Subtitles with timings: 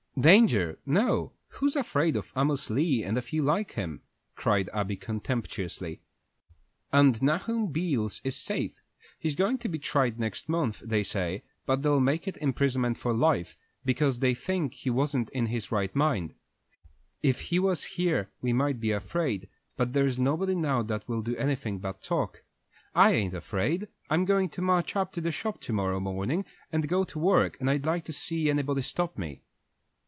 [0.19, 4.01] "Danger no; who's afraid of Amos Lee and a few like him?"
[4.35, 6.01] cried Abby, contemptuously;
[6.91, 8.83] "and Nahum Beals is safe.
[9.17, 13.13] He's going to be tried next month, they say, but they'll make it imprisonment for
[13.13, 16.35] life, because they think he wasn't in his right mind.
[17.23, 19.47] If he was here we might be afraid,
[19.77, 22.43] but there's nobody now that will do anything but talk.
[22.93, 23.87] I ain't afraid.
[24.09, 27.57] I'm going to march up to the shop to morrow morning and go to work,
[27.61, 29.41] and I'd like to see anybody stop me."